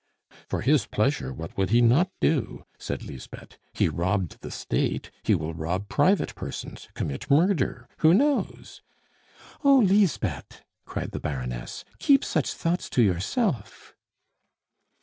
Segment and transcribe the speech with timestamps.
[0.49, 3.59] "For his pleasure what would he not do?" said Lisbeth.
[3.71, 8.81] "He robbed the State, he will rob private persons, commit murder who knows?"
[9.63, 13.93] "Oh, Lisbeth!" cried the Baroness, "keep such thoughts to yourself."